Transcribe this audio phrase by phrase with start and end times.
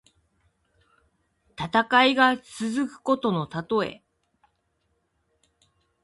[1.55, 4.01] 戦いが続くことのたとえ。